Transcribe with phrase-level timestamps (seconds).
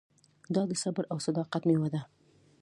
[0.55, 2.01] دا د صبر او صداقت مېوه ده.